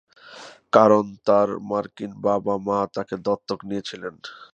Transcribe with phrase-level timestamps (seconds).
[0.73, 4.03] কারণ তার মার্কিন বাবা মা তাকে দত্তক নিয়েছিল।